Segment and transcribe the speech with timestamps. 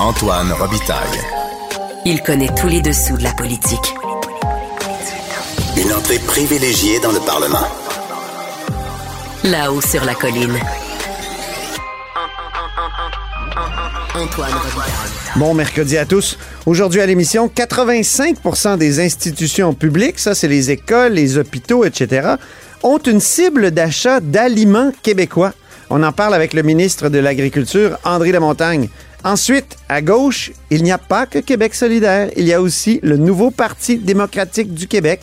[0.00, 1.20] Antoine Robitaille.
[2.04, 3.94] Il connaît tous les dessous de la politique.
[5.76, 7.66] Une entrée privilégiée dans le Parlement.
[9.44, 10.58] Là-haut sur la colline.
[14.16, 14.92] Antoine Robitaille.
[15.36, 16.38] Bon mercredi à tous.
[16.66, 22.34] Aujourd'hui à l'émission, 85% des institutions publiques, ça c'est les écoles, les hôpitaux, etc.,
[22.82, 25.52] ont une cible d'achat d'aliments québécois.
[25.88, 28.88] On en parle avec le ministre de l'Agriculture, André Lamontagne.
[29.24, 33.16] Ensuite, à gauche, il n'y a pas que Québec solidaire, il y a aussi le
[33.16, 35.22] nouveau Parti démocratique du Québec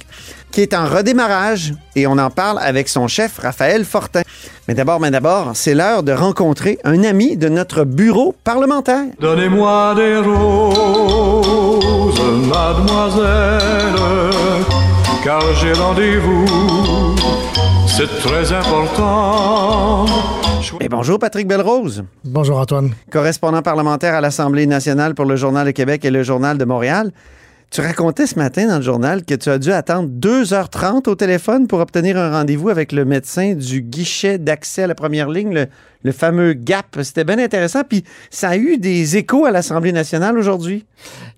[0.52, 4.24] qui est en redémarrage et on en parle avec son chef Raphaël Fortin.
[4.68, 9.06] Mais d'abord, mais d'abord, c'est l'heure de rencontrer un ami de notre bureau parlementaire.
[9.20, 13.96] Donnez-moi des roses, mademoiselle,
[15.24, 17.16] car j'ai rendez-vous,
[17.92, 20.06] c'est très important.
[20.80, 22.92] Et bonjour Patrick Belrose, Bonjour Antoine.
[23.12, 27.12] correspondant parlementaire à l'Assemblée nationale pour le Journal de Québec et le Journal de Montréal.
[27.70, 31.68] Tu racontais ce matin dans le journal que tu as dû attendre 2h30 au téléphone
[31.68, 35.68] pour obtenir un rendez-vous avec le médecin du guichet d'accès à la première ligne, le,
[36.04, 37.00] le fameux GAP.
[37.04, 37.84] C'était bien intéressant.
[37.88, 40.86] Puis ça a eu des échos à l'Assemblée nationale aujourd'hui.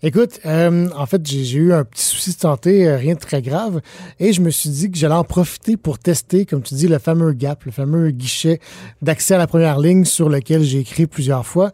[0.01, 3.41] Écoute, euh, en fait, j'ai eu un petit souci de santé, euh, rien de très
[3.41, 3.79] grave,
[4.19, 6.99] et je me suis dit que j'allais en profiter pour tester, comme tu dis, le
[6.99, 8.59] fameux GAP, le fameux guichet
[9.01, 11.71] d'accès à la première ligne sur lequel j'ai écrit plusieurs fois.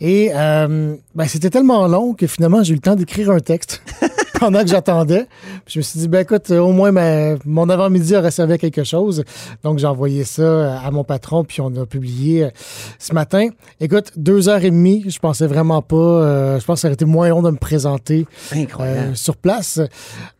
[0.00, 3.82] Et euh, ben, c'était tellement long que finalement, j'ai eu le temps d'écrire un texte
[4.40, 5.26] pendant que j'attendais.
[5.66, 8.84] Je me suis dit, ben écoute, au moins ma- mon avant-midi aurait servi à quelque
[8.84, 9.24] chose.
[9.62, 12.50] Donc j'ai envoyé ça euh, à mon patron, puis on a publié euh,
[12.98, 13.48] ce matin.
[13.80, 15.96] Écoute, deux heures et demie, je pensais vraiment pas.
[15.96, 18.26] euh, je pense que ça aurait été moins long de me présenter
[18.84, 19.80] euh, sur place.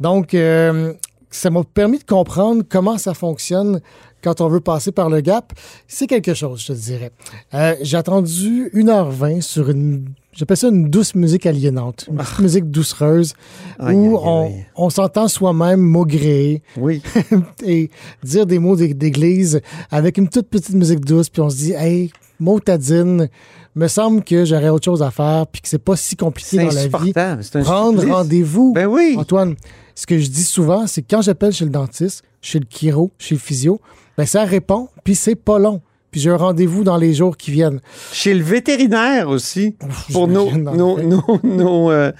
[0.01, 0.93] Donc, euh,
[1.31, 3.81] ça m'a permis de comprendre comment ça fonctionne
[4.25, 5.53] quand on veut passer par le gap.
[5.87, 7.11] C'est quelque chose, je te dirais.
[7.55, 10.07] Euh, J'ai attendu 1h20 sur une...
[10.33, 13.34] J'appelle ça une douce musique aliénante, une petite musique doucereuse,
[13.79, 14.67] Aïe, où aïe, on, aïe.
[14.77, 17.03] on s'entend soi-même maugréer Oui.
[17.65, 17.91] et
[18.22, 21.72] dire des mots d'é- d'église avec une toute petite musique douce, puis on se dit,
[21.72, 23.28] hey, motadine,
[23.75, 26.71] me semble que j'aurais autre chose à faire, puis que c'est pas si compliqué dans
[26.72, 27.12] la vie.
[27.16, 28.72] un Prendre rendez-vous.
[28.75, 29.15] Ben oui.
[29.19, 29.55] Antoine,
[29.95, 33.10] ce que je dis souvent, c'est que quand j'appelle chez le dentiste, chez le chiro,
[33.19, 33.81] chez le physio,
[34.16, 35.81] ben ça répond, puis c'est pas long.
[36.11, 37.81] Puis j'ai un rendez-vous dans les jours qui viennent.
[38.13, 39.77] Chez le vétérinaire aussi,
[40.13, 42.13] pour nos, nos, nos, nos, euh,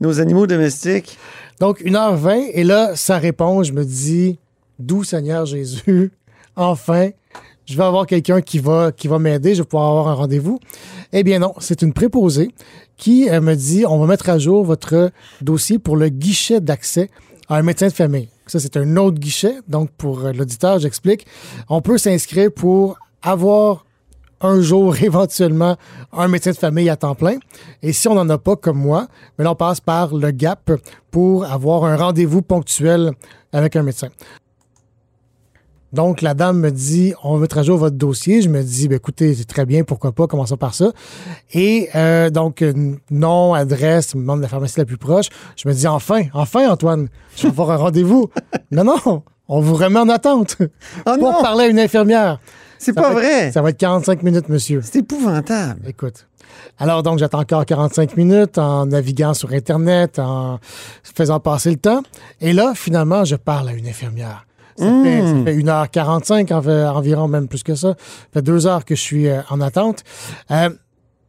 [0.00, 1.18] nos animaux domestiques.
[1.60, 4.38] Donc, 1h20, et là, ça répond, je me dis,
[4.78, 6.12] doux Seigneur Jésus,
[6.56, 7.10] enfin,
[7.66, 10.58] je vais avoir quelqu'un qui va, qui va m'aider, je vais pouvoir avoir un rendez-vous.
[11.12, 12.50] Eh bien non, c'est une préposée
[12.96, 15.10] qui euh, me dit, on va mettre à jour votre
[15.40, 17.10] dossier pour le guichet d'accès
[17.48, 18.28] à un médecin de famille.
[18.46, 19.54] Ça, c'est un autre guichet.
[19.68, 21.26] Donc, pour euh, l'auditeur, j'explique.
[21.68, 23.84] On peut s'inscrire pour avoir
[24.40, 25.76] un jour éventuellement
[26.12, 27.36] un médecin de famille à temps plein.
[27.82, 29.06] Et si on n'en a pas comme moi,
[29.38, 30.72] mais là, on passe par le GAP
[31.10, 33.12] pour avoir un rendez-vous ponctuel
[33.52, 34.08] avec un médecin.
[35.92, 38.40] Donc, la dame me dit, on à jour votre dossier.
[38.40, 40.90] Je me dis, ben, écoutez, c'est très bien, pourquoi pas, commençons par ça.
[41.52, 45.26] Et euh, donc, euh, nom, adresse, me demande la pharmacie la plus proche.
[45.54, 48.30] Je me dis, enfin, enfin, Antoine, je vais avoir un rendez-vous.
[48.70, 52.40] non, non, on vous remet en attente Oh pour non, parler à une infirmière.
[52.82, 53.52] C'est pas être- vrai.
[53.52, 54.80] Ça va être 45 minutes, monsieur.
[54.82, 55.80] C'est épouvantable.
[55.86, 56.26] Écoute.
[56.78, 60.58] Alors, donc, j'attends encore 45 minutes en naviguant sur Internet, en
[61.02, 62.02] faisant passer le temps.
[62.40, 64.46] Et là, finalement, je parle à une infirmière.
[64.78, 67.88] Ça, fait, ça fait 1h45 env- environ, même plus que ça.
[67.90, 67.94] Ça
[68.34, 70.02] fait deux heures que je suis euh, en attente.
[70.50, 70.70] Euh,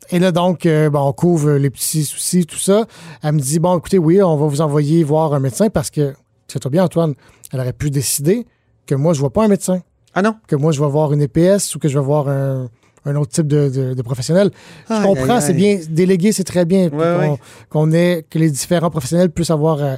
[0.10, 2.86] et là, donc, euh, bon, on couvre les petits soucis, tout ça.
[3.22, 6.14] Elle me dit, bon, écoutez, oui, on va vous envoyer voir un médecin parce que,
[6.48, 7.14] c'est toi bien, Antoine,
[7.52, 8.46] elle aurait pu décider
[8.86, 9.82] que moi, je vois pas un médecin
[10.16, 10.36] Ah non?
[10.48, 12.70] que moi, je vais voir une EPS ou que je vais voir un,
[13.06, 14.52] un autre type de, de- de professionnel.
[14.90, 15.80] Je comprends, c'est bien.
[15.90, 16.90] Déléguer, c'est très bien.
[16.90, 17.38] Ouais,
[17.70, 19.96] qu'on, qu'on ait, que les différents professionnels puissent avoir, euh,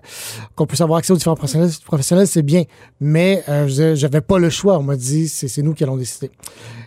[0.56, 2.64] qu'on puisse avoir accès aux différents professionnels, professionnels c'est bien.
[3.00, 4.80] Mais euh, je- j'avais pas le choix.
[4.80, 6.32] On m'a dit, c'est, c'est nous qui allons décider.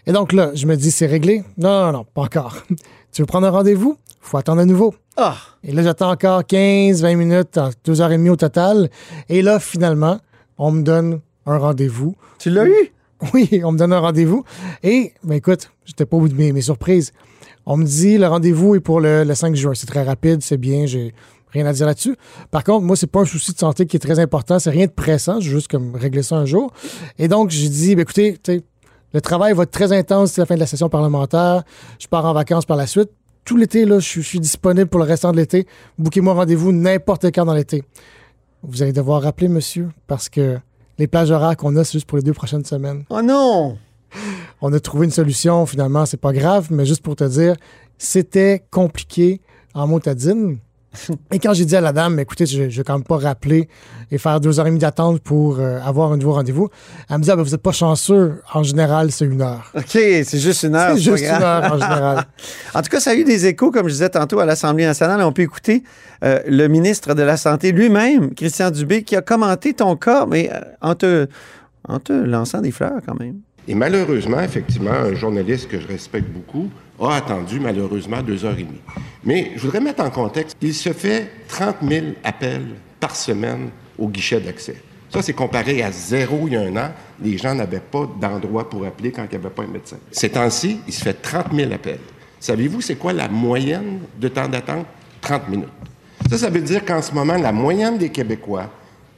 [0.07, 1.45] Et donc là, je me dis, c'est réglé?
[1.59, 2.57] Non, non, non, pas encore.
[3.13, 3.97] tu veux prendre un rendez-vous?
[4.21, 4.95] Faut attendre à nouveau.
[5.17, 5.37] Ah!
[5.65, 8.91] Et là, j'attends encore 15, 20 minutes, en deux heures et demie au total.
[9.29, 10.19] Et là, finalement,
[10.59, 12.15] on me donne un rendez-vous.
[12.39, 12.93] Tu l'as eu?
[13.35, 14.45] Oui, on me donne un rendez-vous.
[14.83, 17.13] Et, ben écoute, j'étais pas au bout de mes, surprises.
[17.67, 19.73] On me dit le rendez-vous est pour le, le 5 juin.
[19.75, 21.13] C'est très rapide, c'est bien, j'ai
[21.51, 22.17] rien à dire là-dessus.
[22.51, 24.87] Par contre, moi, c'est pas un souci de santé qui est très important, c'est rien
[24.87, 26.73] de pressant, je veux juste comme régler ça un jour.
[27.19, 28.39] Et donc, j'ai dit, ben écoutez,
[29.13, 31.63] le travail va être très intense c'est la fin de la session parlementaire.
[31.99, 33.11] Je pars en vacances par la suite.
[33.45, 35.67] Tout l'été, là, je suis- je suis disponible pour le restant de l'été.
[35.99, 37.83] Bouquez-moi rendez-vous n'importe quand dans l'été.
[38.63, 40.59] Vous allez devoir rappeler, monsieur, parce que
[40.99, 43.05] les plages horaires qu'on a, c'est juste pour les deux prochaines semaines.
[43.11, 43.79] Oh non!
[44.61, 47.55] On a trouvé une solution, finalement, c'est pas grave, mais juste pour te dire,
[47.97, 49.41] c'était compliqué
[49.75, 50.59] en motadine.
[51.33, 53.69] Et quand j'ai dit à la dame, écoutez, je ne vais quand même pas rappeler
[54.11, 56.69] et faire deux heures et demie d'attente pour euh, avoir un nouveau rendez-vous,
[57.11, 58.41] elle me dit, ah, ben, vous n'êtes pas chanceux.
[58.55, 59.71] En général, c'est une heure.
[59.75, 60.95] OK, c'est juste une heure.
[60.95, 62.25] C'est juste une heure en général.
[62.75, 65.21] en tout cas, ça a eu des échos, comme je disais tantôt, à l'Assemblée nationale.
[65.23, 65.83] On peut écouter
[66.25, 70.51] euh, le ministre de la Santé lui-même, Christian Dubé, qui a commenté ton cas, mais
[70.53, 71.27] euh, en, te,
[71.87, 73.41] en te lançant des fleurs quand même.
[73.69, 78.63] Et malheureusement, effectivement, un journaliste que je respecte beaucoup a attendu malheureusement deux heures et
[78.63, 78.81] demie.
[79.23, 82.67] Mais je voudrais mettre en contexte, il se fait 30 000 appels
[82.99, 83.69] par semaine
[83.99, 84.83] au guichet d'accès.
[85.11, 86.93] Ça, c'est comparé à zéro il y a un an.
[87.23, 89.97] Les gens n'avaient pas d'endroit pour appeler quand il n'y avait pas un médecin.
[90.11, 92.01] Ces temps-ci, il se fait 30 000 appels.
[92.41, 94.87] Savez-vous, c'est quoi la moyenne de temps d'attente?
[95.21, 95.69] 30 minutes.
[96.31, 98.71] Ça, ça veut dire qu'en ce moment, la moyenne des Québécois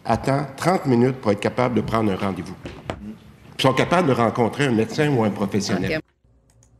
[0.04, 2.54] attend 30 minutes pour être capable de prendre un rendez-vous.
[3.60, 6.00] Ils sont capables de rencontrer un médecin ou un professionnel.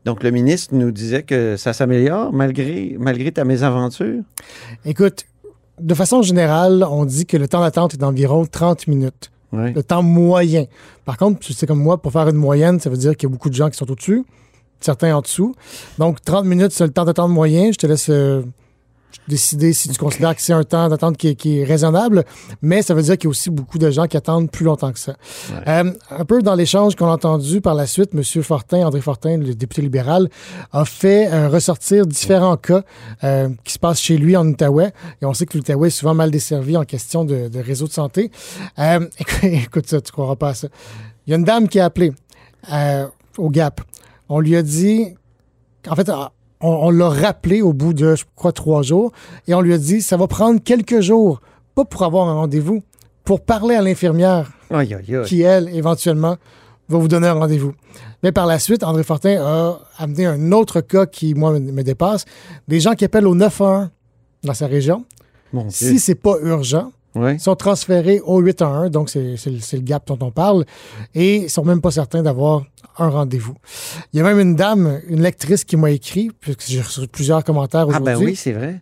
[0.03, 4.23] Donc, le ministre nous disait que ça s'améliore malgré, malgré ta mésaventure?
[4.83, 5.25] Écoute,
[5.79, 9.29] de façon générale, on dit que le temps d'attente est d'environ 30 minutes.
[9.53, 9.73] Oui.
[9.73, 10.65] Le temps moyen.
[11.05, 13.33] Par contre, c'est comme moi, pour faire une moyenne, ça veut dire qu'il y a
[13.33, 14.23] beaucoup de gens qui sont au-dessus,
[14.79, 15.53] certains en dessous.
[15.99, 17.71] Donc, 30 minutes, c'est le temps d'attente moyen.
[17.71, 18.41] Je te laisse euh,
[19.27, 22.23] décider si tu considères que c'est un temps d'attente qui, est- qui est raisonnable,
[22.61, 24.91] mais ça veut dire qu'il y a aussi beaucoup de gens qui attendent plus longtemps
[24.91, 25.15] que ça.
[25.67, 28.23] Euh, un peu dans l'échange qu'on a entendu par la suite, M.
[28.43, 30.29] Fortin, André Fortin, le député libéral,
[30.71, 32.83] a fait euh, ressortir différents cas
[33.23, 34.91] euh, qui se passent chez lui en Outaouais.
[35.21, 37.93] Et on sait que l'Outaouais est souvent mal desservi en question de, de réseau de
[37.93, 38.31] santé.
[38.79, 39.07] Euh,
[39.43, 40.67] écoute ça, tu croiras pas à ça.
[41.27, 42.11] Il y a une dame qui a appelé
[42.71, 43.81] euh, au GAP.
[44.29, 45.13] On lui a dit,
[45.87, 46.09] en fait,
[46.61, 49.11] on, on l'a rappelé au bout de, je crois, trois jours,
[49.47, 51.41] et on lui a dit, ça va prendre quelques jours,
[51.75, 52.81] pas pour avoir un rendez-vous,
[53.23, 55.25] pour parler à l'infirmière Aïe, aïe, aïe.
[55.25, 56.37] qui, elle, éventuellement,
[56.89, 57.73] va vous donner un rendez-vous.
[58.23, 62.25] Mais par la suite, André Fortin a amené un autre cas qui, moi, me, dépasse.
[62.67, 63.89] Des gens qui appellent au 911
[64.43, 65.05] dans sa région.
[65.53, 65.71] Mon Dieu.
[65.71, 67.33] Si c'est pas urgent, Oui.
[67.33, 70.65] ils sont transférés au 811, donc c'est le gap dont on parle,
[71.13, 72.63] et ils sont même pas certains d'avoir
[72.97, 73.55] un rendez-vous.
[74.13, 77.43] Il y a même une dame, une lectrice qui m'a écrit, puisque j'ai reçu plusieurs
[77.43, 78.05] commentaires Ah aujourd'hui.
[78.13, 78.81] ben oui, c'est vrai.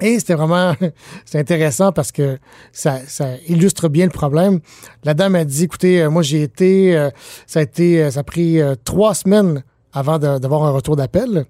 [0.00, 0.74] Et c'était vraiment
[1.24, 2.38] c'est intéressant parce que
[2.72, 4.60] ça, ça illustre bien le problème.
[5.04, 7.08] La dame a dit, écoutez, euh, moi j'ai été, euh,
[7.46, 11.44] ça a été, euh, ça a pris euh, trois semaines avant d'avoir un retour d'appel.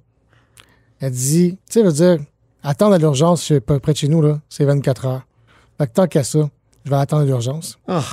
[1.01, 2.19] Elle dit, tu sais, veut dire,
[2.63, 5.23] attendre à l'urgence près de chez nous, là, c'est 24 heures.
[5.79, 6.49] Fait que tant qu'à ça,
[6.85, 7.79] je vais attendre l'urgence.
[7.89, 8.05] Ah.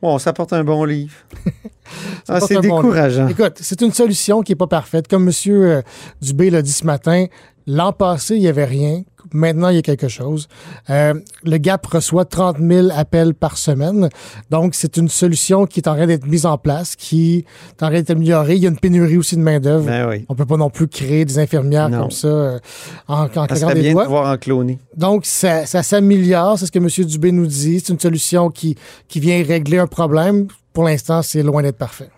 [0.00, 1.14] Bon, ça porte un bon livre.
[2.28, 3.28] ah, c'est un bon décourageant.
[3.28, 5.08] Écoute, c'est une solution qui n'est pas parfaite.
[5.08, 5.32] Comme M.
[5.48, 5.82] euh,
[6.20, 7.26] Dubé l'a dit ce matin,
[7.68, 9.02] l'an passé, il n'y avait rien.
[9.32, 10.48] Maintenant, il y a quelque chose.
[10.88, 11.12] Euh,
[11.44, 14.08] le GAP reçoit 30 000 appels par semaine.
[14.50, 17.44] Donc, c'est une solution qui est en train d'être mise en place, qui
[17.76, 18.54] est en train d'être améliorée.
[18.56, 19.84] Il y a une pénurie aussi de main-d'œuvre.
[19.84, 20.24] Ben oui.
[20.30, 22.00] On peut pas non plus créer des infirmières Non.
[22.02, 22.58] comme ça euh,
[23.06, 24.78] en, en Ça serait des bien de pouvoir en cloner.
[24.96, 26.88] Donc, ça, ça s'améliore, c'est ce que M.
[27.06, 27.80] Dubé nous dit.
[27.84, 28.76] C'est une solution qui,
[29.08, 30.46] qui vient régler un problème.
[30.72, 32.08] Pour l'instant, c'est loin d'être parfait.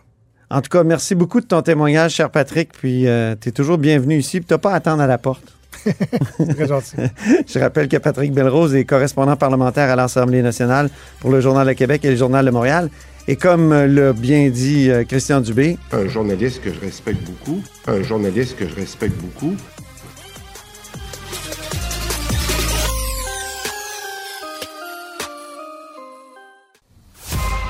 [0.50, 2.73] En tout cas, merci beaucoup de ton témoignage, cher Patrick.
[2.73, 3.06] Puis,
[3.41, 4.41] tu es toujours bienvenu ici.
[4.41, 5.61] Tu n'as pas à attendre à la porte.
[5.85, 6.97] C'est très gentil.
[7.47, 11.73] Je rappelle que Patrick Belrose est correspondant parlementaire à l'Assemblée nationale pour le Journal de
[11.73, 12.91] Québec et le Journal de Montréal.
[13.29, 17.62] Et comme euh, l'a bien dit euh, Christian Dubé, Un journaliste que je respecte beaucoup,
[17.87, 19.55] un journaliste que je respecte beaucoup,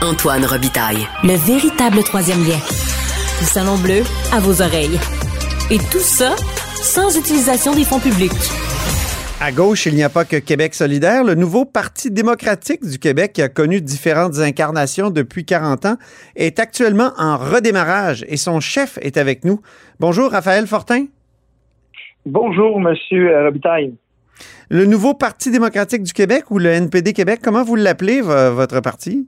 [0.02, 1.06] Antoine Robitaille.
[1.24, 2.56] Le véritable troisième lien.
[3.40, 4.02] Le salon bleu
[4.32, 4.98] à vos oreilles.
[5.70, 6.34] Et tout ça
[6.76, 8.32] sans utilisation des fonds publics.
[9.40, 11.24] à gauche, il n'y a pas que Québec solidaire.
[11.24, 15.96] Le nouveau Parti démocratique du Québec, qui a connu différentes incarnations depuis 40 ans,
[16.36, 19.60] est actuellement en redémarrage et son chef est avec nous.
[19.98, 21.06] Bonjour, Raphaël Fortin.
[22.26, 23.94] Bonjour, Monsieur euh, Robitaille.
[24.70, 28.80] Le nouveau Parti démocratique du Québec ou le NPD Québec, comment vous l'appelez, vo- votre
[28.80, 29.26] parti?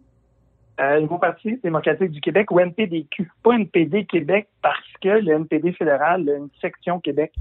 [0.80, 3.30] Euh, nouveau Parti démocratique du Québec ou NPDQ.
[3.42, 7.32] Pas NPD Québec parce que le NPD fédéral a une section Québec,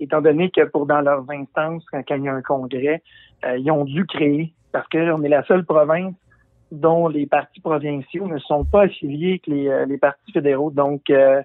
[0.00, 3.02] étant donné que pour dans leurs instances, quand, il y a un congrès,
[3.46, 6.14] euh, ils ont dû créer, parce qu'on est la seule province
[6.72, 10.70] dont les partis provinciaux ne sont pas affiliés avec les, euh, les partis fédéraux.
[10.70, 11.42] Donc, euh,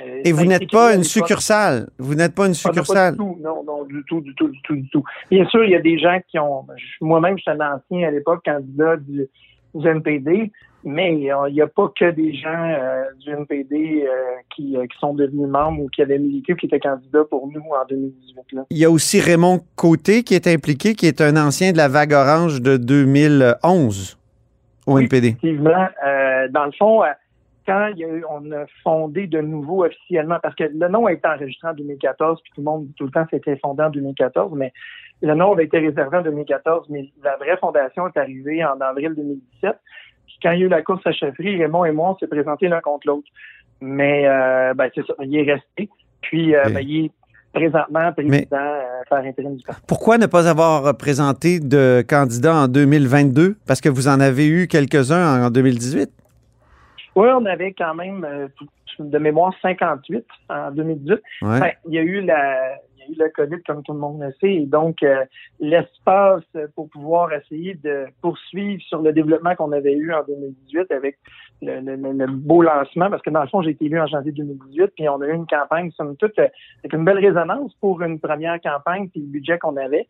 [0.00, 1.88] euh, Et vous n'êtes pas une succursale.
[1.98, 3.12] Vous n'êtes pas une Ah, pas succursale.
[3.12, 5.04] du tout, non, non, du tout, du tout, du tout, du tout.
[5.30, 6.66] Bien sûr, il y a des gens qui ont.
[7.00, 9.28] Moi-même, je suis un ancien à l'époque candidat du,
[9.74, 10.52] du NPD,
[10.84, 14.12] mais euh, il n'y a pas que des gens euh, du NPD euh,
[14.54, 17.60] qui, qui sont devenus membres ou qui avaient milité ou qui étaient candidats pour nous
[17.60, 18.52] en 2018.
[18.52, 18.62] Là.
[18.70, 21.88] Il y a aussi Raymond Côté qui est impliqué, qui est un ancien de la
[21.88, 24.18] vague orange de 2011
[24.86, 25.02] au Oui.
[25.04, 25.28] NPD.
[25.28, 27.02] Effectivement, euh, dans le fond,
[27.66, 31.06] quand il y a eu, on a fondé de nouveau officiellement, parce que le nom
[31.06, 33.90] a été enregistré en 2014, puis tout le monde, tout le temps, s'était fondé en
[33.90, 34.72] 2014, mais
[35.22, 39.14] le nom avait été réservé en 2014, mais la vraie fondation est arrivée en avril
[39.14, 39.76] 2017.
[40.26, 42.26] Puis quand il y a eu la course à chefferie, Raymond et moi, on s'est
[42.26, 43.28] présentés l'un contre l'autre.
[43.80, 45.88] Mais euh, ben, c'est ça, il est resté.
[46.22, 47.10] Puis euh, ben, il est
[47.54, 49.82] présentement président euh, par intérim du parti.
[49.86, 53.56] Pourquoi ne pas avoir présenté de candidat en 2022?
[53.66, 56.10] Parce que vous en avez eu quelques-uns en 2018.
[57.16, 58.48] Oui, on avait quand même, euh,
[58.98, 61.12] de mémoire, 58 en 2018.
[61.12, 61.20] Ouais.
[61.42, 62.76] Enfin, il y a eu la,
[63.08, 65.24] y a eu le COVID, comme tout le monde le sait, et donc euh,
[65.60, 66.42] l'espace
[66.74, 71.18] pour pouvoir essayer de poursuivre sur le développement qu'on avait eu en 2018 avec
[71.62, 74.32] le, le- le- beau lancement, parce que dans le fond, j'ai été élu en janvier
[74.32, 76.48] 2018, puis on a eu une campagne, somme toute, euh,
[76.82, 80.06] avec une belle résonance pour une première campagne, puis le budget qu'on avait.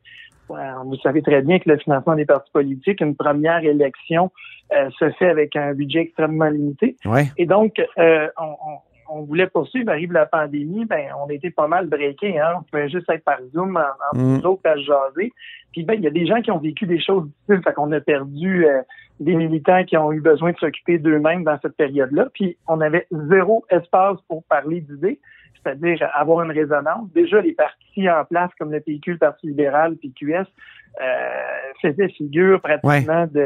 [0.49, 4.31] Ouais, Vous savez très bien que le financement des partis politiques, une première élection
[4.75, 6.97] euh, se fait avec un budget extrêmement limité.
[7.05, 7.25] Ouais.
[7.39, 9.91] Et donc, euh, on, on- on voulait poursuivre.
[9.91, 12.39] Arrive la pandémie, ben, on était pas mal breakés.
[12.39, 12.55] Hein?
[12.59, 14.45] On pouvait juste être par Zoom en, en Mm.
[14.47, 15.33] autres à se jaser.
[15.73, 17.63] Puis, ben, il y a des gens qui ont vécu des choses difficiles.
[17.65, 18.83] Fait qu'on a perdu euh,
[19.21, 22.29] des militants qui ont eu besoin de s'occuper d'eux-mêmes dans cette période-là.
[22.35, 25.21] Puis, on avait zéro espace pour parler d'idées,
[25.63, 27.09] c'est-à-dire avoir une résonance.
[27.15, 30.45] Déjà, les partis en place, comme le PQ, le Parti libéral, puis QS,
[31.03, 31.05] euh,
[31.83, 33.41] faisaient figure pratiquement de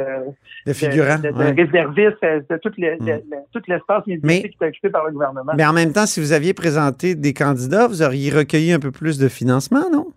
[0.67, 1.51] De de, de, de ouais.
[1.53, 5.13] réservistes, euh, de tout, le- le- le- l'espace médiatique Mais- qui était occupé par le
[5.13, 5.53] gouvernement.
[5.57, 8.91] Mais en même temps, si vous aviez présenté des candidats, vous auriez recueilli un peu
[8.91, 10.09] plus de financement, non?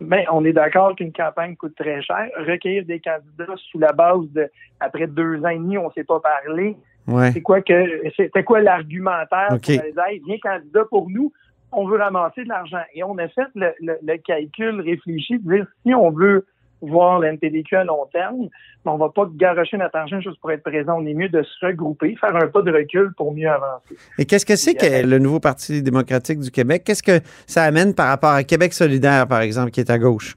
[0.00, 2.26] Ben, on est d'accord qu'une campagne coûte très cher.
[2.46, 4.50] Recueillir des candidats sous la base de
[4.80, 6.76] après deux ans et demi, on ne s'est pas parlé.
[7.06, 7.32] Ouais.
[7.32, 7.74] C'est quoi que
[8.16, 9.60] c'était quoi l'argumentaire OK.
[9.62, 10.22] pour les aides?
[10.26, 11.32] Viens candidat pour nous,
[11.72, 12.82] on veut ramasser de l'argent.
[12.94, 16.46] Et on a fait le, le- le calcul réfléchi de dire si on veut
[16.80, 18.48] voir le NPDQ à long terme,
[18.84, 20.98] ben, on va pas garocher notre argent juste pour être présent.
[21.00, 23.96] On est mieux de se regrouper, faire un pas de recul pour mieux avancer.
[24.18, 26.82] Et qu'est-ce que c'est que le nouveau Parti démocratique du Québec?
[26.84, 30.34] Qu'est-ce que ça amène par rapport à Québec solidaire, par exemple, qui est à gauche?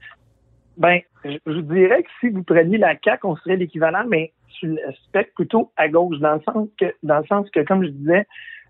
[0.78, 4.32] Ben, je je vous dirais que si vous preniez la CAQ, on serait l'équivalent, mais
[4.58, 7.84] sur le spectre plutôt à gauche, dans le sens que, dans le sens que, comme
[7.84, 8.26] je disais,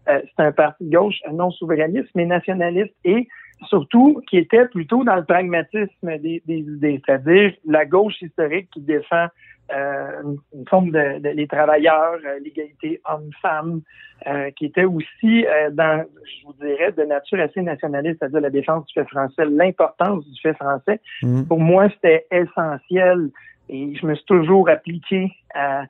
[0.09, 3.29] euh, c'est un parti de gauche non souverainiste, mais nationaliste et
[3.69, 8.81] surtout qui était plutôt dans le pragmatisme des, des idées, c'est-à-dire la gauche historique qui
[8.81, 9.27] défend
[9.75, 10.23] euh,
[10.55, 13.83] une, forme de, de- les travailleurs, euh, l'égalité homme-femme,
[14.27, 18.87] euh, qui était aussi dans, je vous dirais, de nature assez nationaliste, c'est-à-dire la défense
[18.87, 21.01] du fait français, l'importance du fait français.
[21.23, 21.47] Mhm.
[21.47, 23.29] Pour moi, c'était essentiel
[23.69, 25.83] et je me suis toujours appliqué à,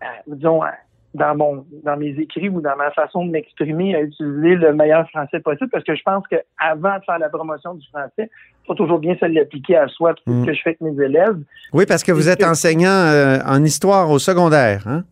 [0.00, 0.72] à, disons, à-
[1.14, 5.08] dans mon dans mes écrits ou dans ma façon de m'exprimer à utiliser le meilleur
[5.08, 8.66] français possible parce que je pense que avant de faire la promotion du français, il
[8.66, 10.42] faut toujours bien se l'appliquer à soi, Mm.
[10.42, 11.38] ce que je fais avec mes élèves.
[11.72, 15.04] Oui, parce que vous êtes enseignant euh, en histoire au secondaire, hein?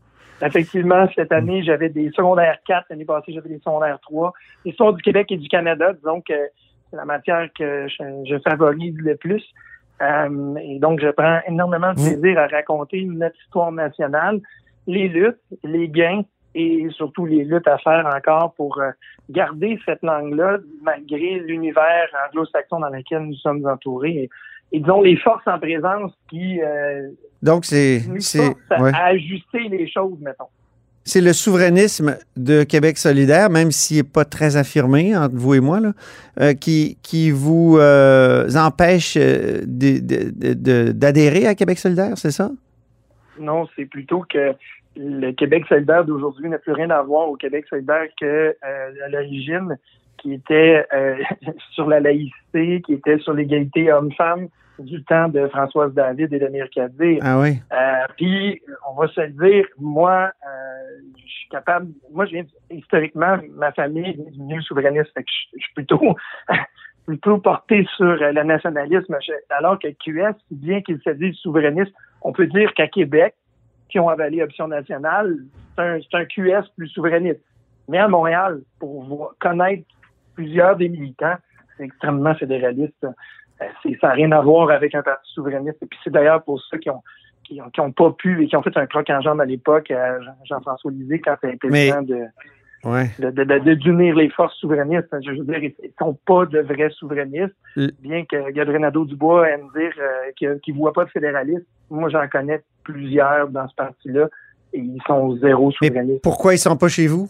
[0.42, 4.32] Effectivement, cette année, j'avais des secondaires 4, l'année passée, j'avais des secondaires 3.
[4.66, 6.34] L'histoire du Québec et du Canada, disons que
[6.90, 9.42] c'est la matière que je, je favorise le plus.
[10.02, 14.40] Euh, et donc, je prends énormément de plaisir à raconter notre histoire nationale,
[14.86, 16.22] les luttes, les gains
[16.54, 18.90] et surtout les luttes à faire encore pour euh,
[19.30, 24.10] garder cette langue-là malgré l'univers anglo-saxon dans lequel nous sommes entourés.
[24.10, 24.30] Et,
[24.72, 27.08] et disons, les forces en présence qui euh,
[27.42, 28.94] Donc, c'est ouais.
[28.94, 30.48] à ajuster les choses, mettons.
[31.06, 35.60] C'est le souverainisme de Québec solidaire, même s'il n'est pas très affirmé entre vous et
[35.60, 35.80] moi,
[36.40, 42.50] euh, qui, qui vous euh, empêche euh, d'adhérer à Québec solidaire, c'est ça?
[43.38, 44.54] Non, c'est plutôt que
[44.96, 49.08] le Québec solidaire d'aujourd'hui n'a plus rien à voir au Québec solidaire que euh, à
[49.10, 49.76] l'origine,
[50.16, 50.86] qui était
[51.72, 56.48] sur la laïcité, qui était sur l'égalité homme-femme du temps de Françoise David et de
[56.48, 57.18] Mercadier.
[57.22, 57.58] Ah oui.
[57.72, 62.44] Euh, puis, on va se le dire, moi, euh, je suis capable, moi, je viens,
[62.70, 66.16] historiquement, ma famille vient du milieu souverainiste, fait que je, suis plutôt,
[67.06, 69.16] plutôt porté sur euh, le nationalisme,
[69.50, 73.34] alors que QS, bien qu'il se dise souverainiste, on peut dire qu'à Québec,
[73.88, 75.36] qui ont avalé Option nationale,
[75.76, 77.40] c'est un, un QS plus souverainiste.
[77.88, 79.84] Mais à Montréal, pour connaître
[80.34, 81.36] plusieurs des militants,
[81.76, 83.06] c'est extrêmement fédéraliste.
[83.62, 85.78] Euh, c'est- ça n'a rien à voir avec un parti souverainiste.
[85.82, 87.02] Et puis c'est d'ailleurs pour ceux qui ont
[87.44, 89.44] qui ont, qui ont pas pu et qui ont fait un croc en jambe à
[89.44, 92.24] l'époque à Jean- Jean-François Lisée quand ça a été Mais- le temps de,
[92.84, 93.10] Ouais.
[93.18, 95.08] de, de, de- de- d'unir les forces souverainistes.
[95.22, 97.54] Je veux dire, ils ne sont pas de vrais souverainistes,
[98.00, 100.30] bien que Gabriel Nadeau-Dubois aime dire euh,
[100.64, 101.64] qu'il ne voit pas de fédéralisme.
[101.90, 104.28] Moi, j'en connais plusieurs dans ce parti-là
[104.72, 106.22] et ils sont zéro Mais souverainistes.
[106.22, 107.28] pourquoi ils sont pas chez vous?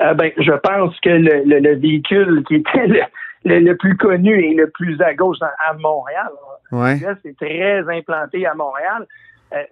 [0.00, 3.00] Euh, ben, je pense que le, le- le véhicule qui était le,
[3.44, 6.28] le- le plus connu et le plus à gauche à Montréal,
[6.70, 6.98] Ouais.
[7.22, 9.06] C'est très implanté à Montréal.
[9.54, 9.62] euh,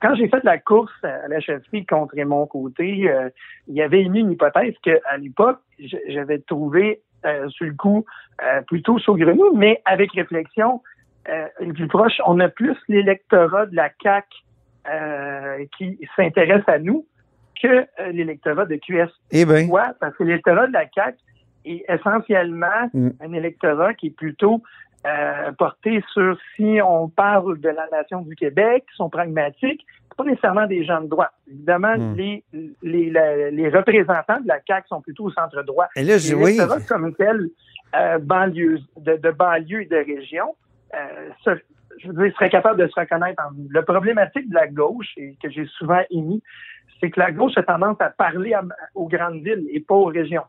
[0.00, 3.28] quand j'ai fait la course à la chefferie contre Raymond Côté, euh,
[3.68, 5.60] il y avait émis une hypothèse qu'à l'époque,
[6.08, 8.04] j'avais trouvé euh, sur le coup
[8.66, 10.82] plutôt saugrenu, mais avec réflexion,
[11.28, 14.26] le plus proche, on a plus l'électorat de la CAC
[15.78, 17.06] qui s'intéresse à nous
[17.62, 19.08] que l'électorat de QS.
[19.30, 19.60] Eh bien.
[19.62, 19.94] Pourquoi?
[20.00, 21.14] Parce que l'électorat de la CAC
[21.64, 23.10] est essentiellement mm.
[23.20, 24.62] un électorat qui est plutôt
[25.04, 29.84] euh, porté sur si on parle de la nation du Québec, qui sont pragmatiques,
[30.16, 31.32] pas nécessairement des gens de droite.
[31.50, 32.14] Évidemment, hmm.
[32.14, 32.44] les,
[32.82, 33.10] les,
[33.50, 35.88] les, représentants de la CAQ sont plutôt au centre droit.
[35.96, 36.56] Et là, je, oui.
[36.88, 37.48] comme tel,
[37.96, 40.54] euh, banlieue, de, de banlieue et de région,
[40.94, 41.56] euh,
[41.98, 43.50] je veux dire, serait capable de se reconnaître en.
[43.70, 46.42] Le problématique de la gauche, et que j'ai souvent émis,
[47.00, 48.54] c'est que la gauche a tendance à parler
[48.94, 50.44] aux grandes villes et pas aux régions.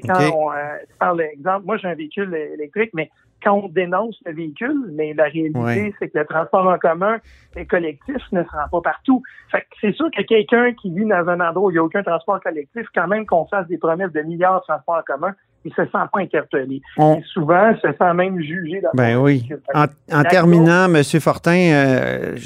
[0.00, 0.56] Quand on euh,
[0.98, 3.10] parle d'exemple, moi j'ai un véhicule électrique, mais
[3.44, 7.18] quand on dénonce le véhicule, mais la réalité, c'est que le transport en commun
[7.56, 9.22] et collectif ne se rend pas partout.
[9.50, 11.84] Fait que c'est sûr que quelqu'un qui vit dans un endroit où il n'y a
[11.84, 15.34] aucun transport collectif, quand même qu'on fasse des promesses de milliards de transports en commun,
[15.64, 16.82] il se sent pas interpellé.
[16.98, 18.82] Et souvent, il se sent même jugé.
[18.94, 19.48] Ben oui.
[19.74, 21.02] En, terminant, M.
[21.20, 22.36] Fortin, euh,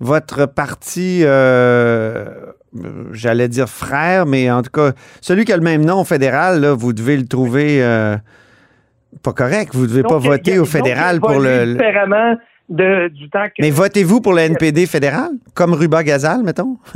[0.00, 2.52] votre parti, euh,
[3.12, 6.74] j'allais dire frère, mais en tout cas, celui qui a le même nom fédéral, là,
[6.74, 7.82] vous devez le trouver...
[7.82, 8.16] Euh,
[9.22, 9.74] pas correct.
[9.74, 11.72] Vous ne devez pas voter au fédéral pour le.
[11.72, 12.36] Différemment
[12.68, 13.60] de, du temps que.
[13.62, 16.78] Mais votez-vous pour le NPD fédéral, comme Ruba Gazal, mettons?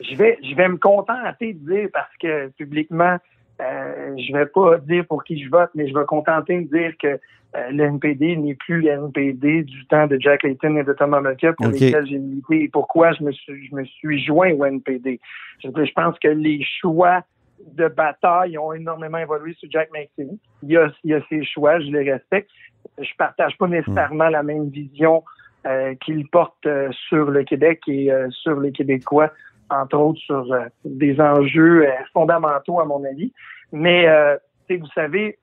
[0.00, 3.16] je, vais, je vais me contenter de dire, parce que publiquement,
[3.60, 6.92] euh, je vais pas dire pour qui je vote, mais je vais contenter de dire
[7.00, 7.16] que euh,
[7.54, 11.54] le NPD n'est plus le NPD du temps de Jack Layton et de Thomas Mulcair
[11.56, 15.20] pour lesquels j'ai milité et pourquoi je me suis, je me suis joint au NPD.
[15.62, 17.22] Je, je pense que les choix
[17.66, 20.38] de bataille ont énormément évolué sur Jack McKinney.
[20.62, 22.50] Il y a, il ses choix, je les respecte.
[22.98, 25.22] Je partage pas nécessairement la même vision
[25.66, 29.30] euh, qu'il porte euh, sur le Québec et euh, sur les Québécois,
[29.70, 30.44] entre autres sur
[30.84, 33.32] des enjeux fondamentaux à mon avis.
[33.72, 34.06] Mais
[34.68, 35.38] vous savez,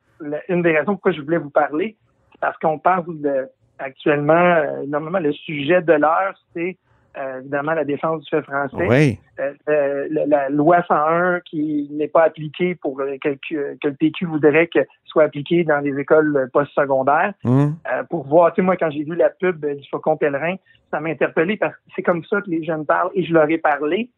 [0.49, 1.97] une des raisons pourquoi je voulais vous parler,
[2.31, 3.47] c'est parce qu'on parle de
[3.79, 6.77] actuellement, normalement le sujet de l'heure, c'est
[7.17, 9.19] euh, évidemment la défense du fait français.
[9.39, 14.67] Euh, euh, la, loi 101 qui n'est pas appliquée pour que, que, le PQ voudrait
[14.67, 17.33] que soit appliquée dans les écoles postsecondaires.
[17.43, 17.69] Mmh.
[18.09, 20.55] pour voir, tu sais, moi, quand j'ai vu la pub du Faucon Pèlerin,
[20.91, 23.49] ça m'a interpellé parce que c'est comme ça que les jeunes parlent et je leur
[23.49, 24.11] ai parlé,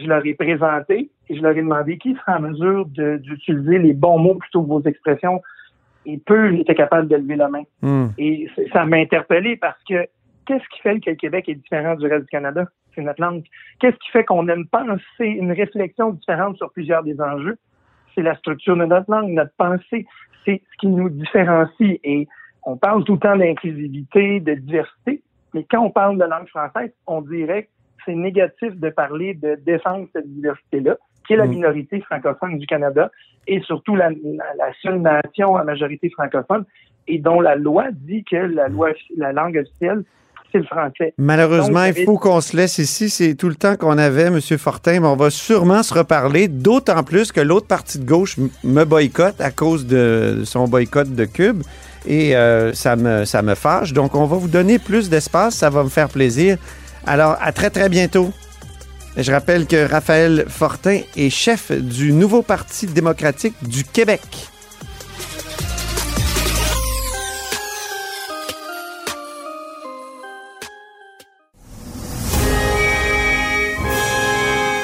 [0.00, 3.92] je leur ai présenté et je leur ai demandé qui sera en mesure d'utiliser les
[3.92, 5.42] bons mots plutôt que vos expressions.
[6.10, 7.64] Et peu étaient capables de lever la main.
[7.82, 8.06] Mmh.
[8.16, 10.06] Et ça m'a interpellé parce que
[10.46, 12.64] qu'est-ce qui fait que le Québec est différent du reste du Canada?
[12.94, 13.44] C'est notre langue.
[13.78, 17.58] Qu'est-ce qui fait qu'on aime penser une réflexion différente sur plusieurs des enjeux?
[18.14, 20.06] C'est la structure de notre langue, notre pensée.
[20.46, 22.00] C'est ce qui nous différencie.
[22.02, 22.26] Et
[22.64, 26.92] on parle tout le temps d'inclusivité, de diversité, mais quand on parle de langue française,
[27.06, 27.68] on dirait que
[28.06, 30.96] c'est négatif de parler de défendre cette diversité-là,
[31.28, 31.50] qui est la mm.
[31.50, 33.12] minorité francophone du Canada,
[33.46, 36.64] et surtout la, la seule nation à majorité francophone,
[37.06, 40.02] et dont la loi dit que la loi, la langue officielle,
[40.50, 41.12] c'est le français.
[41.18, 43.10] Malheureusement, il faut qu'on se laisse ici.
[43.10, 44.40] C'est tout le temps qu'on avait, M.
[44.40, 48.84] Fortin, mais on va sûrement se reparler, d'autant plus que l'autre partie de gauche me
[48.84, 51.62] boycotte à cause de son boycott de Cube.
[52.06, 53.92] Et euh, ça, me, ça me fâche.
[53.92, 55.56] Donc, on va vous donner plus d'espace.
[55.56, 56.56] Ça va me faire plaisir.
[57.06, 58.30] Alors, à très, très bientôt.
[59.20, 64.20] Je rappelle que Raphaël Fortin est chef du nouveau Parti démocratique du Québec.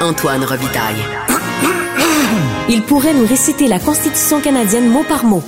[0.00, 0.96] Antoine Revitaille.
[2.68, 5.44] Il pourrait nous réciter la Constitution canadienne mot par mot.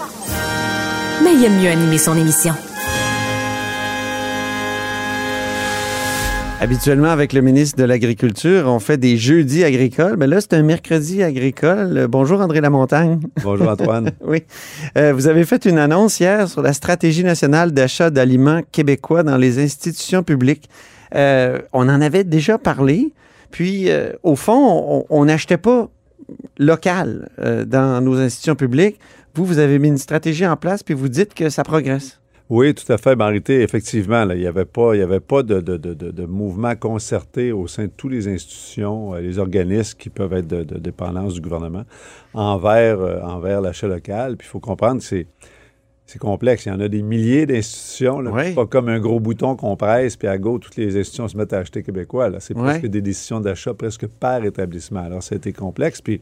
[1.24, 2.54] Mais il aime mieux animer son émission.
[6.58, 10.62] Habituellement, avec le ministre de l'Agriculture, on fait des jeudis agricoles, mais là, c'est un
[10.62, 12.06] mercredi agricole.
[12.08, 13.20] Bonjour, André Lamontagne.
[13.42, 14.12] Bonjour, Antoine.
[14.24, 14.42] oui.
[14.96, 19.36] Euh, vous avez fait une annonce hier sur la stratégie nationale d'achat d'aliments québécois dans
[19.36, 20.70] les institutions publiques.
[21.14, 23.12] Euh, on en avait déjà parlé.
[23.50, 25.90] Puis, euh, au fond, on n'achetait pas
[26.58, 28.98] local euh, dans nos institutions publiques.
[29.34, 32.18] Vous, vous avez mis une stratégie en place, puis vous dites que ça progresse.
[32.48, 33.62] Oui, tout à fait, Marité.
[33.62, 37.86] Effectivement, il n'y avait pas, il y avait pas de, de, mouvement concerté au sein
[37.86, 41.84] de toutes les institutions, euh, les organismes qui peuvent être de, dépendance du gouvernement
[42.34, 44.36] envers, envers l'achat local.
[44.36, 45.26] Puis il faut comprendre que c'est
[46.06, 46.66] c'est complexe.
[46.66, 48.18] Il y en a des milliers d'institutions.
[48.18, 48.46] Ouais.
[48.46, 51.36] C'est pas comme un gros bouton qu'on presse, puis à go, toutes les institutions se
[51.36, 52.30] mettent à acheter québécois.
[52.38, 55.00] C'est presque des décisions d'achat presque par établissement.
[55.00, 56.00] Alors, ça a été complexe.
[56.00, 56.20] Puis,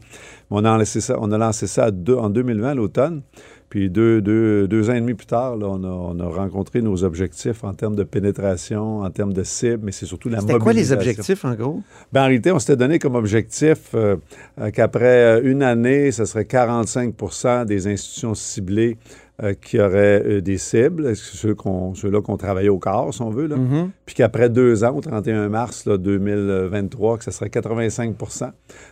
[0.49, 3.21] on a lancé ça, on a lancé ça deux- en 2020, l'automne.
[3.69, 6.81] Puis deux, deux, deux ans et demi plus tard, là, on, a, on a rencontré
[6.81, 10.53] nos objectifs en termes de pénétration, en termes de cible, mais c'est surtout la C'était
[10.53, 10.99] quoi les mobilisation.
[10.99, 11.81] objectifs, en gros?
[12.13, 14.17] Ben, en réalité, on s'était donné comme objectif euh,
[14.61, 18.97] euh, qu'après une année, ce serait 45% des institutions ciblées
[19.43, 23.29] euh, qui auraient euh, des cibles, ceux qu'on- ceux-là qu'on travaillait au corps, si on
[23.29, 23.57] veut, là.
[23.57, 23.89] Mhm.
[24.05, 28.51] puis qu'après deux ans, au 31 mars là, 2023, que ce serait 85%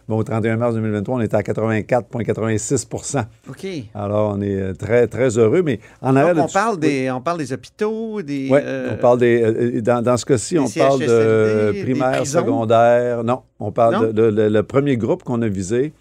[0.09, 3.65] Bon, au 31 mars 2023, on était à 84,86% OK.
[3.93, 7.21] Alors, on est euh, très, très heureux, mais en arrière Donc, on parle, des, on
[7.21, 8.49] parle des hôpitaux, des...
[8.51, 9.81] Oui, euh, on parle des.
[9.81, 13.23] dans, dans ce cas-ci, on parle de primaire, secondaire.
[13.23, 15.93] Non, on parle de, le premier groupe qu'on a visé,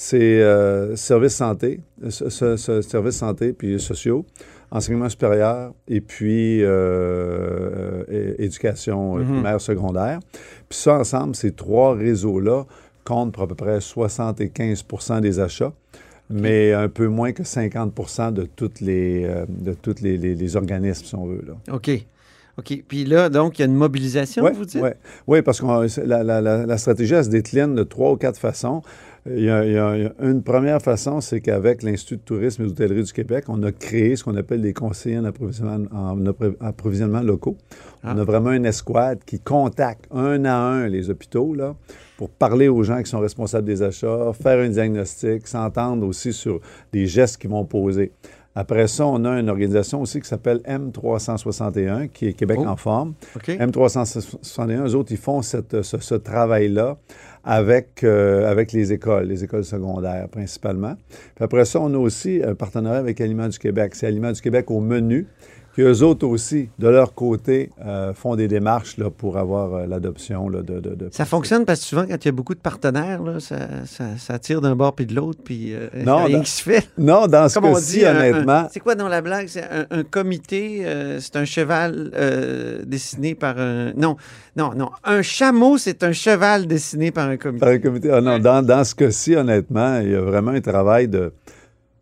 [0.00, 4.24] c'est euh, services santé, euh, ce- ce- ce- services santé puis sociaux,
[4.70, 9.24] enseignement supérieur et puis euh, euh, éducation Mhm.
[9.24, 10.20] primaire, secondaire.
[10.68, 12.64] Puis ça, ensemble, ces trois réseaux-là
[13.04, 15.72] comptent pour à peu près 75% des achats
[16.30, 20.56] mais un peu moins que 50 de toutes les, euh, de toutes les, les- les
[20.56, 21.42] organismes, si on veut.
[21.46, 21.54] Là.
[21.74, 21.90] OK.
[22.58, 22.82] OK.
[22.86, 24.82] Puis là, donc, il y a une mobilisation, Oui, vous dites?
[24.82, 25.40] ouais.
[25.42, 25.64] parce que
[26.42, 28.82] la- la stratégie, elle se décline de trois ou quatre façons.
[29.36, 33.02] Il y a, il y une première façon, c'est qu'avec l'Institut de tourisme et d'hôtellerie
[33.02, 37.20] du Québec, on a créé ce qu'on appelle des conseillers en approvisionnement, en appro- approvisionnement
[37.22, 37.56] locaux.
[38.02, 38.12] Ah.
[38.14, 41.74] On a vraiment une escouade qui contacte un à un les hôpitaux là,
[42.16, 46.60] pour parler aux gens qui sont responsables des achats, faire un diagnostic, s'entendre aussi sur
[46.92, 48.12] des gestes qu'ils vont poser.
[48.54, 52.66] Après ça, on a une organisation aussi qui s'appelle M361, qui est Québec Oh.
[52.66, 53.14] en forme.
[53.36, 53.48] OK.
[53.50, 56.96] M361, eux autres, ils font cette- ce, ce travail-là
[57.44, 60.94] avec, euh, avec les écoles, les écoles secondaires principalement.
[61.34, 63.94] Puis après ça, on a aussi un partenariat avec Aliments du Québec.
[63.94, 65.26] C'est Aliments du Québec au menu,
[65.78, 69.86] qui eux autres aussi, de leur côté, euh, font des démarches là, pour avoir euh,
[69.86, 72.54] l'adoption là, de, de, de- Ça fonctionne parce que souvent, quand il y a beaucoup
[72.56, 76.00] de partenaires, là, ça, ça, ça tire d'un bord puis de l'autre, puis euh, il
[76.00, 76.88] y a Non, rien dans- qui se fait.
[76.98, 79.46] Non, dans ce Comme on cas-ci, honnêtement, c'est quoi dans la blague?
[79.46, 83.92] C'est un, un comité, euh, c'est un cheval euh, dessiné par un...
[83.96, 84.16] Non,
[84.56, 84.90] non, non.
[85.04, 87.60] Un chameau, c'est un cheval dessiné par un comité.
[87.60, 88.10] par un comité.
[88.10, 91.32] Ah non, dans, dans ce cas-ci, honnêtement, il y a vraiment un travail de,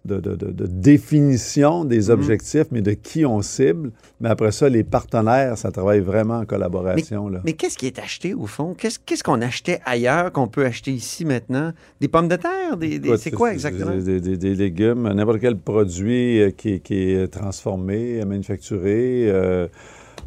[0.07, 2.11] de, de- de- définition des Mhm.
[2.11, 3.91] objectifs, mais de qui on cible.
[4.21, 7.29] Mais après ça, les partenaires, ça travaille vraiment en collaboration.
[7.29, 7.41] là.
[7.45, 8.75] Mais qu'est-ce qui est acheté au fond?
[8.79, 11.73] Qu'est-ce qu'est-ce qu'on achetait ailleurs qu'on peut acheter ici maintenant?
[12.01, 12.77] Des pommes de terre?
[12.79, 13.95] Des, c'est quoi exactement?
[13.97, 19.67] Des, des- des légumes, n'importe quel produit euh, qui, qui est transformé, manufacturé, euh,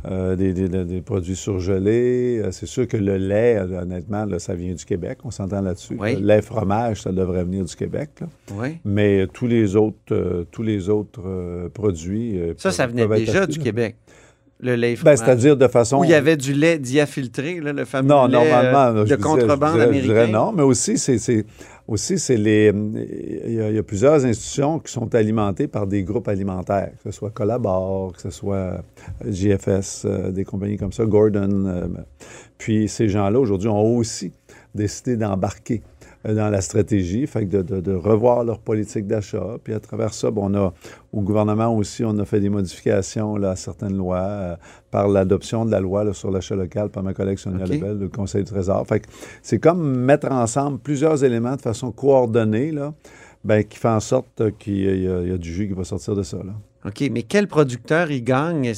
[0.05, 2.41] euh, des, des- des produits surgelés.
[2.43, 5.19] Euh, C'est sûr que le lait, honnêtement, là, ça vient du Québec.
[5.23, 5.97] On s'entend là-dessus.
[5.99, 6.15] Oui.
[6.15, 8.09] Le lait, fromage, ça devrait venir du Québec.
[8.21, 8.27] là.
[8.53, 8.77] Oui.
[8.85, 12.39] Mais euh, tous les autres, euh, tous les autres euh, produits.
[12.57, 13.63] Ça, ça venait déjà du là.
[13.63, 13.95] Québec.
[14.61, 15.99] Le lait Ben, c'est-à-dire de façon.
[15.99, 18.99] Où il y avait du lait diafiltré, là, le fameux Non, lait euh, normalement, là,
[19.01, 20.07] de dirais- contrebande je dirais- je américain.
[20.13, 21.45] dirais non, mais aussi, c'est,
[21.87, 22.73] aussi, c'est les.
[23.47, 26.91] Il y, a, il y a plusieurs institutions qui sont alimentées par des groupes alimentaires,
[27.01, 28.77] que ce soit Collabor, que ce soit euh,
[29.31, 31.65] JFS, euh, des compagnies comme ça, Gordon.
[31.65, 31.87] euh,
[32.57, 34.33] puis ces gens-là, aujourd'hui, ont aussi
[34.75, 39.57] décidé d'embarquer euh, dans la stratégie, fait que de, de- de revoir leur politique d'achat.
[39.63, 40.73] Puis à travers ça, bon, on a,
[41.13, 44.55] au gouvernement aussi, on a fait des modifications là, à certaines lois euh,
[44.91, 47.65] par l'adoption de la loi là, sur l'achat local par ma collègue Sonia.
[47.65, 48.85] Lebel, le Conseil du Trésor.
[48.85, 49.07] Fait que
[49.41, 52.93] c'est comme mettre ensemble plusieurs éléments de façon coordonnée, là,
[53.45, 55.73] ben, qui fait en sorte euh, qu'il y a, il y il du jus qui
[55.73, 56.37] va sortir de ça.
[56.37, 56.51] Là.
[56.85, 58.71] OK, mais quel producteur y gagne?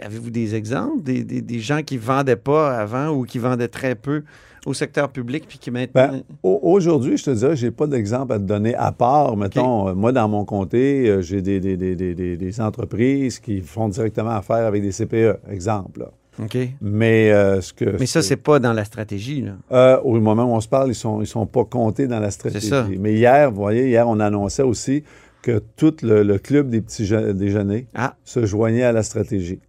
[0.00, 1.02] Avez-vous des exemples?
[1.02, 4.22] Des, des- des gens qui ne vendaient pas avant ou qui vendaient très peu?
[4.66, 6.08] Au secteur public puis qui maintenant...
[6.12, 9.88] Ben, au- Aujourd'hui, je te dirais, j'ai pas d'exemple à te donner à part, mettons,
[9.88, 14.30] euh, moi, dans mon comté, euh, j'ai des, des- des- des- entreprises qui font directement
[14.30, 16.00] affaire avec des CPE, exemple.
[16.00, 16.10] là.
[16.42, 16.56] OK.
[16.80, 17.96] Mais euh, ce que...
[17.98, 19.52] Mais ça, ce c'est pas dans la stratégie, là.
[19.70, 22.30] Euh, au moment où on se parle, ils sont, ils sont pas comptés dans la
[22.32, 22.66] stratégie.
[22.68, 22.86] ça.
[22.98, 25.04] Mais hier, vous voyez, hier, on annonçait aussi
[25.42, 28.14] que tout le, le club des petits je- déjeuners Ah.
[28.24, 29.60] se joignait à la stratégie.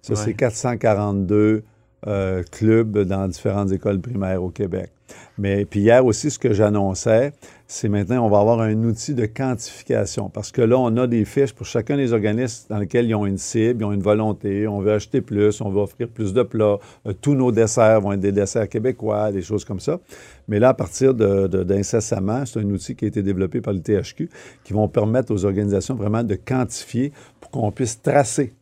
[0.00, 0.18] Ça, Ouais.
[0.24, 1.64] c'est 442
[2.06, 4.90] euh, clubs dans différentes écoles primaires au Québec.
[5.36, 7.32] Mais puis hier aussi, ce que j'annonçais,
[7.66, 10.28] c'est maintenant, on va avoir un outil de quantification.
[10.28, 13.26] Parce que là, on a des fiches pour chacun des organismes dans lesquels ils ont
[13.26, 16.42] une cible, ils ont une volonté, on veut acheter plus, on veut offrir plus de
[16.42, 16.78] plats.
[17.06, 19.98] Euh, tous nos desserts vont être des desserts québécois, des choses comme ça.
[20.46, 24.28] Mais là, à partir d'incessamment, c'est un outil qui a été développé par le THQ
[24.62, 28.52] qui vont permettre aux organisations vraiment de quantifier pour qu'on puisse tracer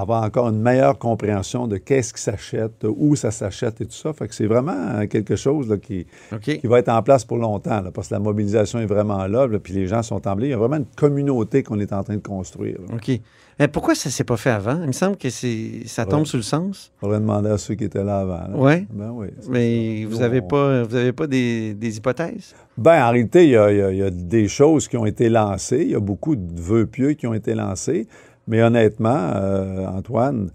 [0.00, 4.12] avoir encore une meilleure compréhension de qu'est-ce qui s'achète, où ça s'achète et tout ça.
[4.12, 6.06] Fait que c'est vraiment euh, quelque chose là, qui,
[6.42, 9.46] qui va être en place pour longtemps, là, parce que la mobilisation est vraiment là,
[9.46, 10.48] là, puis les gens sont emblés.
[10.48, 12.78] Il y a vraiment une communauté qu'on est en train de construire.
[12.92, 13.20] OK.
[13.60, 14.78] Mais pourquoi ça s'est pas fait avant?
[14.82, 16.26] Il me semble que c'est ça tombe Ouais.
[16.26, 16.92] sous le sens.
[17.00, 18.56] faudrait demander à ceux qui étaient là avant.
[18.56, 18.86] Ouais.
[18.92, 19.26] Ben oui.
[19.48, 20.08] Mais ça.
[20.08, 22.54] vous Nous, avez on- pas vous avez pas des, des hypothèses?
[22.76, 24.96] Ben, en réalité, il y, a, il y a- il y a des choses qui
[24.96, 25.80] ont été lancées.
[25.82, 28.06] Il y a beaucoup de vœux pieux qui ont été lancés.
[28.48, 30.50] Mais honnêtement, euh, Antoine,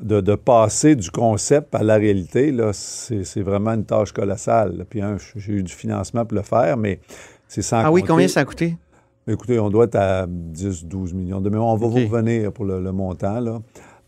[0.00, 4.84] de, de passer du concept à la réalité, là, c'est vraiment une tâche colossale.
[4.90, 6.98] Puis, un, j'ai eu du financement pour le faire, mais
[7.48, 8.76] c'est sans Ah oui, combien ça a coûté?
[9.28, 12.92] Écoutez, on doit être à 10-12 millions de On va vous revenir pour le, le
[12.92, 13.40] montant.
[13.40, 13.60] Là.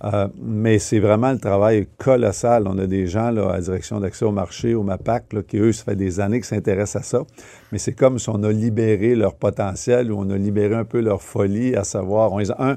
[0.04, 2.68] Euh, mais c'est vraiment le travail colossal.
[2.68, 5.56] On a des gens là, à la direction d'accès au marché, au MAPAC, là, qui,
[5.56, 7.24] eux, ça fait des années qu'ils s'intéressent à ça.
[7.72, 11.00] Mais c'est comme si on a libéré leur potentiel ou on a libéré un peu
[11.00, 12.76] leur folie, à savoir, on, les a- un,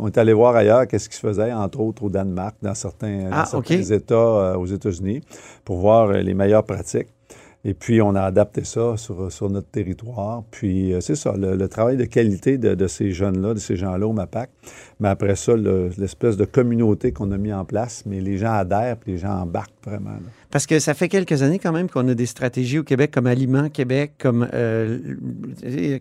[0.00, 3.24] on est allé voir ailleurs qu'est-ce qui se faisait, entre autres au Danemark, dans certains,
[3.24, 3.82] dans Ah, certains.
[3.82, 5.20] États euh, aux États-Unis,
[5.64, 7.08] pour voir euh, les meilleures pratiques.
[7.62, 10.44] Et puis, on a adapté ça sur, sur notre territoire.
[10.50, 14.14] Puis, euh, c'est ça, le, travail de qualité de, ces jeunes-là, de ces gens-là au
[14.14, 14.48] MAPAC.
[14.98, 18.52] Mais après ça, le- l'espèce de communauté qu'on a mis en place, mais les gens
[18.54, 20.10] adhèrent, puis les gens embarquent vraiment.
[20.50, 23.26] Parce que ça fait quelques années quand même qu'on a des stratégies au Québec comme
[23.26, 24.98] Aliment Québec, comme euh,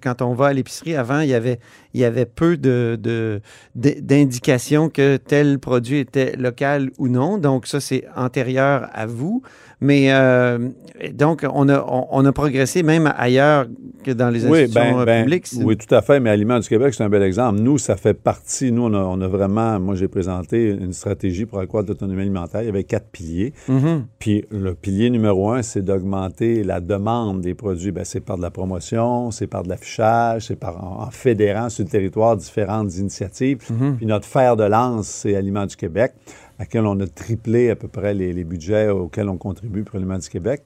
[0.02, 1.60] quand on va à l'épicerie avant, il y avait,
[1.94, 3.42] il y avait peu de, de-
[3.76, 7.38] d'indications que tel produit était local ou non.
[7.38, 9.42] Donc ça, c'est antérieur à vous.
[9.82, 10.70] Mais euh,
[11.14, 13.66] donc, on a, on, on a progressé même ailleurs
[14.04, 15.48] que dans les institutions euh, publiques.
[15.56, 16.20] ben, oui, tout à fait.
[16.20, 17.60] Mais Aliments du Québec, c'est un bel exemple.
[17.62, 18.72] Nous, ça fait partie.
[18.72, 19.80] Nous, on a, on a vraiment.
[19.80, 22.62] Moi, j'ai présenté une stratégie pour accroître l'autonomie alimentaire.
[22.62, 23.54] Il y avait quatre piliers.
[23.70, 24.06] Mhm.
[24.20, 27.92] Puis le pilier numéro un, c'est d'augmenter la demande des produits.
[27.92, 31.70] Ben, c'est par de la promotion, c'est par de l'affichage, c'est par en, en fédérant
[31.70, 33.60] sur le territoire différentes initiatives.
[33.98, 36.12] Puis notre fer de lance, c'est Aliments du Québec,
[36.60, 40.20] laquelle on a triplé à peu près les, les budgets auxquels on contribue pour Aliments
[40.20, 40.64] du Québec,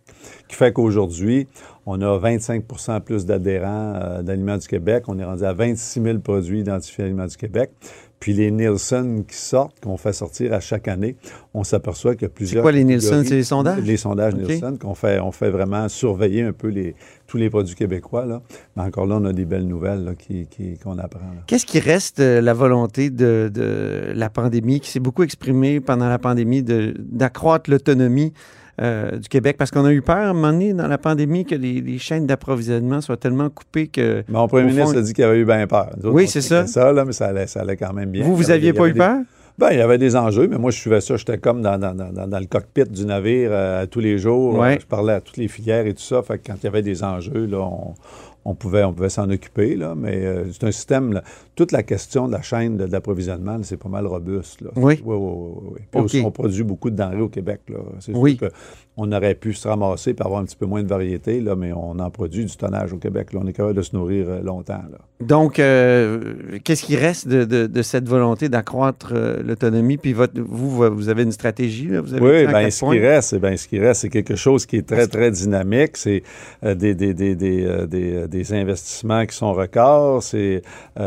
[0.48, 1.48] qui fait qu'aujourd'hui,
[1.86, 5.04] on a 25% plus d'adhérents euh, d'Aliments du Québec.
[5.08, 7.72] On est rendu à 26 000 produits identifiés à Aliments du Québec.
[8.24, 11.18] Puis les Nielsen qui sortent, qu'on fait sortir à chaque année,
[11.54, 12.62] on s'aperçoit qu'il y a plusieurs.
[12.62, 13.26] quoi les Nielsen?
[13.26, 13.84] C'est les sondages?
[13.84, 14.34] Les sondages.
[14.34, 16.96] Nielsen qu'on fait, on fait vraiment surveiller un peu les,
[17.28, 18.26] tous les produits québécois.
[18.26, 18.42] Là.
[18.78, 21.20] Mais encore là, on a des belles nouvelles là, qui- qui- qu'on apprend.
[21.48, 26.08] Qu'est-ce qui reste de la volonté de, de la pandémie, qui s'est beaucoup exprimée pendant
[26.08, 28.32] la pandémie, de- d'accroître l'autonomie
[28.82, 29.56] euh, du Québec?
[29.58, 31.98] Parce qu'on a eu peur, à un moment donné, dans la pandémie, que les, les
[32.00, 34.24] chaînes d'approvisionnement soient tellement coupées que...
[34.30, 35.92] Mon premier ministre a dit qu'il avait eu bien peur.
[36.02, 36.66] Nous Oui, c'est ça.
[36.94, 38.24] là, mais ça allait, ça allait quand même bien.
[38.24, 39.18] vous, vous y avait aviez des- pas eu des- peur?
[39.60, 41.16] Ben, il y avait des enjeux, mais moi, je suivais ça.
[41.16, 44.58] J'étais comme dans, dans- dans- dans le cockpit du navire euh, tous les jours.
[44.58, 44.80] Ouais.
[44.82, 46.24] Je parlais à toutes les filières et tout ça.
[46.24, 47.94] Fait que quand il y avait des enjeux, là, on,
[48.46, 49.76] on pouvait, on pouvait s'en occuper.
[49.76, 51.14] Là, mais euh, c'est un système.
[51.14, 51.24] là,
[51.56, 54.62] toute la question de la chaîne là, c'est pas mal robuste.
[54.62, 54.72] Là.
[54.76, 55.02] Oui.
[55.06, 55.70] Oui, oui, oui.
[55.74, 55.80] oui.
[55.92, 57.62] Puis aussi, on produit beaucoup de denrées au Québec.
[57.70, 57.80] Là.
[58.00, 58.40] C'est Oui.
[58.96, 61.74] On aurait pu se ramasser et avoir un petit peu moins de variété, là, mais
[61.74, 63.34] on en produit du tonnage au Québec.
[63.34, 63.40] Là.
[63.44, 64.84] On est capable de se nourrir euh, longtemps.
[64.92, 65.00] Là.
[65.20, 69.98] Donc, euh, qu'est-ce qui reste de, de- de cette volonté d'accroître euh, l'autonomie?
[69.98, 72.02] Puis votre, vous, vous avez une stratégie, là?
[72.02, 72.94] Vous avez Oui, dit en ben, ce points?
[72.96, 75.98] qui reste, eh ben, ce qui reste, c'est quelque chose qui est très, très dynamique.
[75.98, 76.22] C'est
[76.64, 80.62] euh, des, des, des, des, des, investissements qui sont records, c'est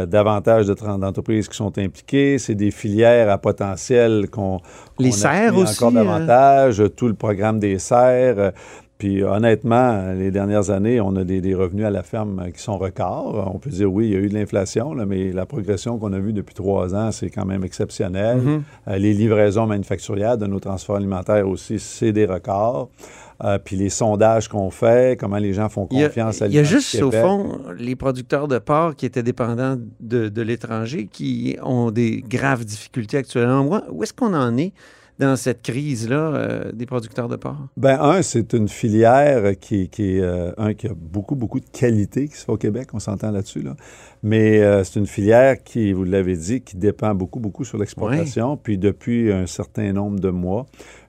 [0.06, 4.60] davantage de d'entreprises qui sont impliquées, c'est des filières à potentiel qu'on
[4.98, 8.38] Les serres aussi, encore davantage, tout le programme des serres.
[8.38, 8.50] euh,
[8.98, 12.78] Puis honnêtement, les dernières années, on a des, des revenus à la ferme qui sont
[12.78, 13.52] records.
[13.54, 16.18] On peut dire oui, il y a eu de l'inflation, mais la progression qu'on a
[16.18, 18.38] vue depuis trois ans, c'est quand même exceptionnel.
[18.38, 18.60] Mm-hmm.
[18.88, 22.88] Euh, les livraisons manufacturières de nos transports alimentaires aussi, c'est des records.
[23.44, 26.46] Euh, puis les sondages qu'on fait, comment les gens font Il y a, confiance à
[26.46, 30.42] il y a juste, au fond, les producteurs de porc qui étaient dépendants de, de
[30.42, 33.82] l'étranger qui ont des graves difficultés actuellement.
[33.90, 34.72] Où est-ce qu'on en est?
[35.18, 37.68] Dans cette crise-là euh, des producteurs de porc?
[37.76, 41.66] Ben, un, c'est une filière qui, qui est, euh, un, qui a beaucoup, beaucoup de
[41.66, 43.76] qualité qui se fait au Québec, on s'entend là-dessus, là.
[44.22, 48.56] Mais euh, c'est une filière qui, vous l'avez dit, qui dépend beaucoup, beaucoup sur l'exportation.
[48.56, 50.66] Puis depuis un certain nombre de mois,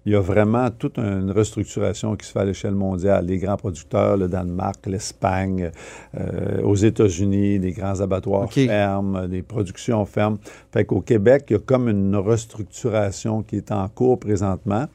[0.07, 3.25] il y a vraiment toute une restructuration qui se fait à l'échelle mondiale.
[3.25, 5.69] Les grands producteurs, le Danemark, l'Espagne,
[6.17, 10.37] euh, aux États-Unis, des grands abattoirs fermes, des productions fermes.
[10.71, 14.85] Fait qu'au Québec, il y a comme une restructuration qui est en cours présentement,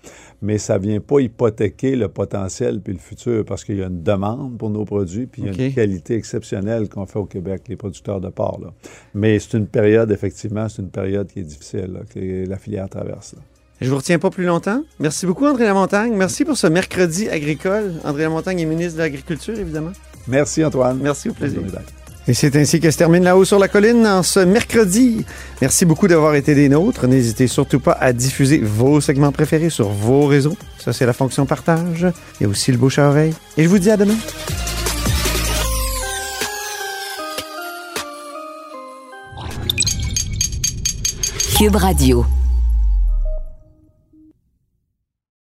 [0.41, 4.03] mais ça vient pas hypothéquer le potentiel puis le futur parce qu'il y a une
[4.03, 7.65] demande pour nos produits puis il y a une qualité exceptionnelle qu'on fait au Québec,
[7.69, 8.61] les producteurs de porc.
[8.63, 8.73] là.
[9.13, 12.89] Mais c'est une période, effectivement, c'est une période qui est difficile, là, que la filière
[12.89, 13.35] traverse.
[13.35, 13.43] là.
[13.81, 14.83] Je vous retiens pas plus longtemps.
[15.01, 16.13] Merci beaucoup, André Lamontagne.
[16.15, 17.95] Merci pour ce mercredi agricole.
[18.05, 19.93] André Lamontagne est ministre de l'Agriculture, évidemment.
[20.29, 20.99] Merci, Antoine.
[21.03, 21.61] Merci, au plaisir.
[22.29, 25.25] Et c'est ainsi que se termine La Haut sur la Colline en ce mercredi.
[25.61, 27.09] Merci beaucoup d'avoir été des nôtres.
[27.09, 30.57] N'hésitez surtout pas à diffuser vos segments préférés sur vos réseaux.
[30.79, 32.07] Ça, c'est la fonction partage.
[32.39, 33.35] Il y a aussi le bouche à oreille.
[33.57, 34.15] Et je vous dis à demain.
[41.59, 42.25] Cube Radio.